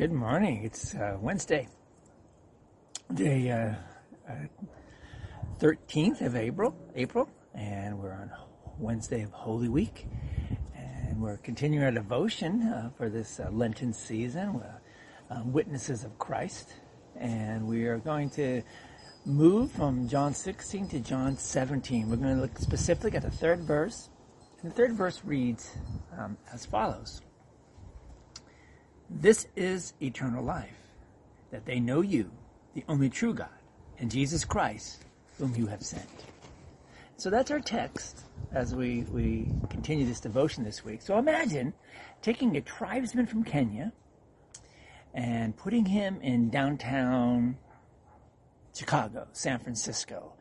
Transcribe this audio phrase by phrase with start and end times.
[0.00, 0.64] Good morning.
[0.64, 1.68] It's uh, Wednesday,
[3.10, 3.74] the uh,
[4.26, 4.34] uh,
[5.58, 8.30] 13th of April, April, and we're on
[8.78, 10.06] Wednesday of Holy Week,
[10.74, 14.64] and we're continuing our devotion uh, for this uh, Lenten season, with,
[15.28, 16.72] um, witnesses of Christ,
[17.16, 18.62] and we are going to
[19.26, 22.08] move from John 16 to John 17.
[22.08, 24.08] We're going to look specifically at the third verse,
[24.62, 25.76] and the third verse reads
[26.16, 27.20] um, as follows.
[29.10, 30.78] This is eternal life,
[31.50, 32.30] that they know you,
[32.74, 33.48] the only true God,
[33.98, 35.04] and Jesus Christ,
[35.36, 36.08] whom you have sent.
[37.16, 38.20] So that's our text
[38.52, 41.02] as we, we continue this devotion this week.
[41.02, 41.74] So imagine
[42.22, 43.92] taking a tribesman from Kenya
[45.12, 47.58] and putting him in downtown
[48.74, 50.34] Chicago, San Francisco,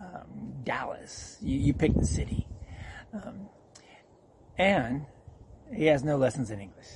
[0.00, 1.38] um, Dallas.
[1.40, 2.48] You, you, pick the city.
[3.12, 3.48] Um,
[4.58, 5.06] and
[5.72, 6.88] he has no lessons in English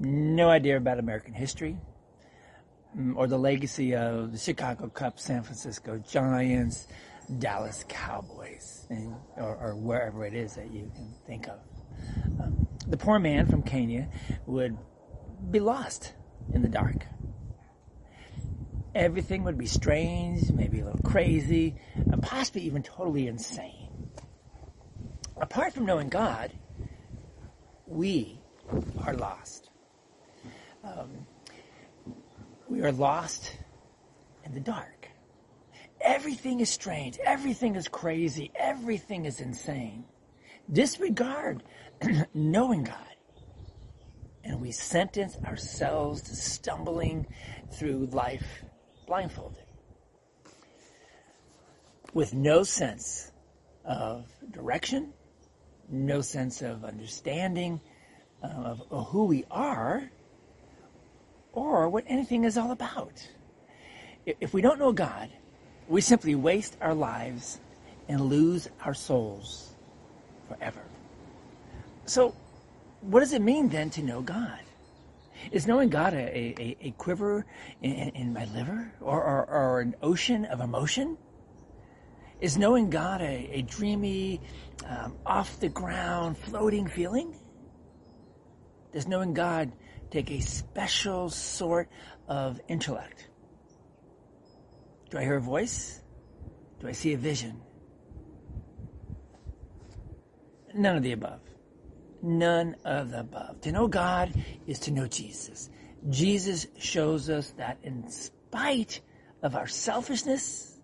[0.00, 1.76] no idea about American history
[2.96, 6.86] mm, or the legacy of the Chicago Cubs, San Francisco Giants,
[7.38, 11.58] Dallas Cowboys, and, or, or, wherever it is that you can think of.
[12.40, 14.08] Um, the poor man from Kenya
[14.46, 14.78] would
[15.50, 16.12] be lost
[16.52, 17.06] in the dark.
[18.94, 24.10] Everything would be strange, maybe a little crazy, and possibly even totally insane.
[25.36, 26.52] Apart from knowing God,
[27.86, 28.40] we
[29.04, 29.65] are lost.
[30.86, 31.26] Um,
[32.68, 33.56] we are lost
[34.44, 35.08] in the dark.
[36.00, 37.18] Everything is strange.
[37.24, 38.52] Everything is crazy.
[38.54, 40.04] Everything is insane.
[40.72, 41.62] Disregard
[42.34, 42.96] knowing God.
[44.44, 47.26] And we sentence ourselves to stumbling
[47.72, 48.46] through life
[49.06, 49.64] blindfolded.
[52.14, 53.32] With no sense
[53.84, 55.12] of direction,
[55.88, 57.80] no sense of understanding
[58.42, 60.08] uh, of, of who we are,
[61.56, 63.26] or what anything is all about.
[64.26, 65.30] If we don't know God,
[65.88, 67.58] we simply waste our lives
[68.08, 69.74] and lose our souls
[70.48, 70.82] forever.
[72.04, 72.34] So,
[73.00, 74.60] what does it mean then to know God?
[75.50, 77.46] Is knowing God a, a, a quiver
[77.80, 81.16] in, in, my liver or, or, or, an ocean of emotion?
[82.40, 84.40] Is knowing God a, a dreamy,
[84.86, 87.34] um, off the ground, floating feeling?
[88.92, 89.72] Does knowing God
[90.10, 91.88] take a special sort
[92.28, 93.28] of intellect.
[95.10, 96.00] Do I hear a voice?
[96.80, 97.60] Do I see a vision?
[100.74, 101.40] None of the above.
[102.22, 103.60] None of the above.
[103.62, 104.34] To know God
[104.66, 105.70] is to know Jesus.
[106.08, 109.00] Jesus shows us that in spite
[109.42, 110.78] of our selfishness,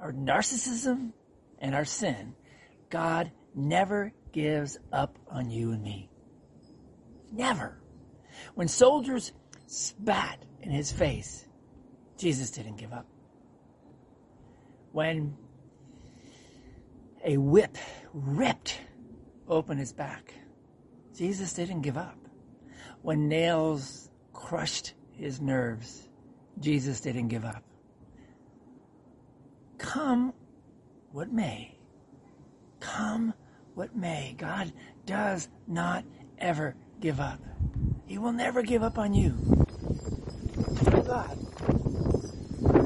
[0.00, 1.12] our narcissism,
[1.58, 2.34] and our sin,
[2.90, 6.10] God never gives up on you and me.
[7.32, 7.81] Never.
[8.54, 9.32] When soldiers
[9.66, 11.46] spat in his face,
[12.16, 13.06] Jesus didn't give up.
[14.92, 15.36] When
[17.24, 17.76] a whip
[18.12, 18.80] ripped
[19.48, 20.34] open his back,
[21.16, 22.18] Jesus didn't give up.
[23.02, 26.08] When nails crushed his nerves,
[26.60, 27.62] Jesus didn't give up.
[29.78, 30.32] Come
[31.10, 31.76] what may.
[32.80, 33.34] Come
[33.74, 34.34] what may.
[34.38, 34.72] God
[35.06, 36.04] does not
[36.38, 37.40] ever give up.
[38.12, 39.30] He will never give up on you.
[40.90, 41.34] Know God.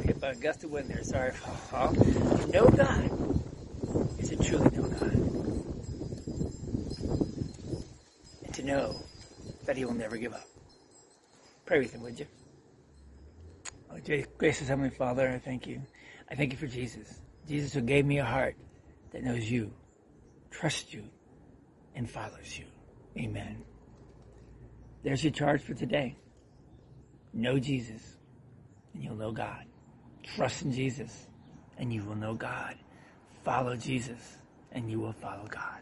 [0.05, 1.03] Hit by a gust of wind there.
[1.03, 1.33] Sorry.
[2.53, 3.11] Know God
[4.21, 5.15] is to truly know God.
[8.45, 8.95] And to know
[9.65, 10.47] that He will never give up.
[11.65, 12.27] Pray with Him, would you?
[13.91, 13.99] Oh,
[14.39, 15.83] gracious Heavenly Father, I thank you.
[16.31, 17.19] I thank you for Jesus.
[17.49, 18.55] Jesus who gave me a heart
[19.11, 19.73] that knows you,
[20.53, 21.03] trusts you,
[21.97, 22.67] and follows you.
[23.19, 23.65] Amen.
[25.03, 26.17] There's your charge for today.
[27.33, 28.17] Know Jesus,
[28.95, 29.65] and you'll know God.
[30.23, 31.27] Trust in Jesus,
[31.79, 32.75] and you will know God.
[33.45, 34.39] Follow Jesus,
[34.73, 35.81] and you will follow God.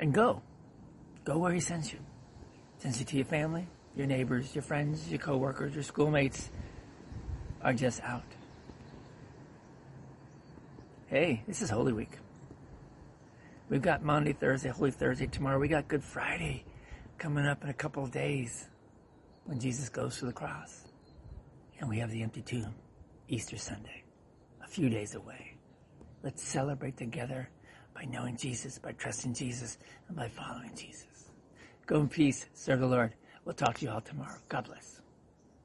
[0.00, 0.42] And go.
[1.24, 1.98] Go where He sends you.
[2.78, 3.66] Sends you to your family,
[3.96, 6.50] your neighbors, your friends, your coworkers, your schoolmates
[7.62, 8.22] are just out.
[11.06, 12.18] Hey, this is Holy Week.
[13.70, 15.58] We've got Maundy, Thursday, Holy Thursday tomorrow.
[15.58, 16.64] We got Good Friday
[17.16, 18.66] coming up in a couple of days
[19.46, 20.84] when Jesus goes to the cross.
[21.80, 22.74] And we have the empty tomb,
[23.28, 24.04] Easter Sunday,
[24.62, 25.56] a few days away.
[26.22, 27.48] Let's celebrate together
[27.94, 29.78] by knowing Jesus, by trusting Jesus,
[30.08, 31.30] and by following Jesus.
[31.86, 32.46] Go in peace.
[32.52, 33.14] Serve the Lord.
[33.44, 34.38] We'll talk to you all tomorrow.
[34.48, 35.00] God bless.